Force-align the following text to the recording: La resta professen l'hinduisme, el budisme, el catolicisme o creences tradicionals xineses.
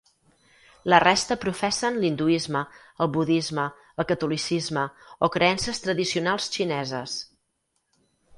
La 0.91 0.99
resta 1.01 1.35
professen 1.43 1.99
l'hinduisme, 2.03 2.63
el 3.05 3.09
budisme, 3.17 3.67
el 4.05 4.09
catolicisme 4.13 4.87
o 5.29 5.31
creences 5.37 5.83
tradicionals 5.85 6.51
xineses. 6.59 7.21